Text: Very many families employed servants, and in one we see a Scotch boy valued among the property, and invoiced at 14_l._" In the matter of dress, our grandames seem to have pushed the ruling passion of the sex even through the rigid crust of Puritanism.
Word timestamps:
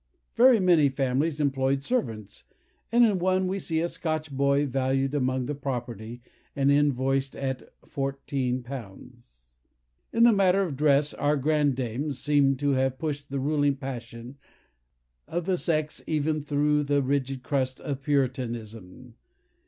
Very 0.33 0.59
many 0.59 0.89
families 0.89 1.39
employed 1.39 1.83
servants, 1.83 2.43
and 2.91 3.05
in 3.05 3.19
one 3.19 3.45
we 3.45 3.59
see 3.59 3.81
a 3.81 3.87
Scotch 3.87 4.31
boy 4.31 4.65
valued 4.65 5.13
among 5.13 5.45
the 5.45 5.53
property, 5.53 6.23
and 6.55 6.71
invoiced 6.71 7.35
at 7.35 7.69
14_l._" 7.83 9.57
In 10.11 10.23
the 10.23 10.33
matter 10.33 10.63
of 10.63 10.75
dress, 10.75 11.13
our 11.13 11.37
grandames 11.37 12.17
seem 12.17 12.55
to 12.55 12.71
have 12.71 12.97
pushed 12.97 13.29
the 13.29 13.39
ruling 13.39 13.75
passion 13.75 14.37
of 15.27 15.45
the 15.45 15.55
sex 15.55 16.01
even 16.07 16.41
through 16.41 16.81
the 16.81 17.03
rigid 17.03 17.43
crust 17.43 17.79
of 17.79 18.01
Puritanism. 18.01 19.13